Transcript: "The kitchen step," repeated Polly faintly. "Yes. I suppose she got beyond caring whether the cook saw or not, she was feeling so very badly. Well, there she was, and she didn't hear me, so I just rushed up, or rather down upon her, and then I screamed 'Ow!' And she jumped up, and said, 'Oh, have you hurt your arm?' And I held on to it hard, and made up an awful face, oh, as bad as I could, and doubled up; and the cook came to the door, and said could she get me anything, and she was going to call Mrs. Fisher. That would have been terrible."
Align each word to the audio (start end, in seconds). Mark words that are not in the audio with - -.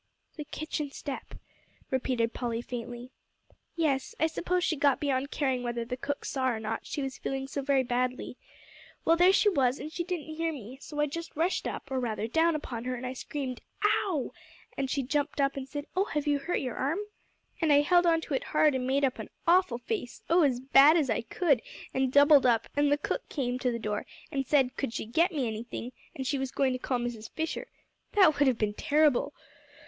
"The 0.35 0.45
kitchen 0.45 0.89
step," 0.89 1.35
repeated 1.91 2.33
Polly 2.33 2.63
faintly. 2.63 3.11
"Yes. 3.75 4.15
I 4.19 4.25
suppose 4.25 4.63
she 4.63 4.75
got 4.75 4.99
beyond 4.99 5.29
caring 5.29 5.61
whether 5.61 5.85
the 5.85 5.95
cook 5.95 6.25
saw 6.25 6.49
or 6.49 6.59
not, 6.59 6.87
she 6.87 7.03
was 7.03 7.19
feeling 7.19 7.45
so 7.47 7.61
very 7.61 7.83
badly. 7.83 8.35
Well, 9.05 9.15
there 9.15 9.31
she 9.31 9.47
was, 9.47 9.77
and 9.77 9.91
she 9.91 10.03
didn't 10.03 10.33
hear 10.35 10.51
me, 10.51 10.79
so 10.81 10.99
I 10.99 11.05
just 11.05 11.35
rushed 11.35 11.67
up, 11.67 11.91
or 11.91 11.99
rather 11.99 12.27
down 12.27 12.55
upon 12.55 12.85
her, 12.85 12.95
and 12.95 13.03
then 13.03 13.11
I 13.11 13.13
screamed 13.13 13.61
'Ow!' 13.85 14.33
And 14.75 14.89
she 14.89 15.03
jumped 15.03 15.39
up, 15.39 15.55
and 15.55 15.69
said, 15.69 15.85
'Oh, 15.95 16.05
have 16.05 16.25
you 16.25 16.39
hurt 16.39 16.61
your 16.61 16.77
arm?' 16.77 17.05
And 17.61 17.71
I 17.71 17.81
held 17.81 18.07
on 18.07 18.21
to 18.21 18.33
it 18.33 18.45
hard, 18.45 18.73
and 18.73 18.87
made 18.87 19.05
up 19.05 19.19
an 19.19 19.29
awful 19.45 19.77
face, 19.77 20.23
oh, 20.31 20.41
as 20.41 20.59
bad 20.59 20.97
as 20.97 21.11
I 21.11 21.21
could, 21.21 21.61
and 21.93 22.11
doubled 22.11 22.47
up; 22.47 22.67
and 22.75 22.91
the 22.91 22.97
cook 22.97 23.29
came 23.29 23.59
to 23.59 23.71
the 23.71 23.77
door, 23.77 24.07
and 24.31 24.47
said 24.47 24.75
could 24.77 24.93
she 24.93 25.05
get 25.05 25.31
me 25.31 25.45
anything, 25.45 25.91
and 26.15 26.25
she 26.25 26.39
was 26.39 26.49
going 26.49 26.73
to 26.73 26.79
call 26.79 26.97
Mrs. 26.97 27.29
Fisher. 27.29 27.67
That 28.13 28.39
would 28.39 28.47
have 28.47 28.57
been 28.57 28.73
terrible." 28.73 29.35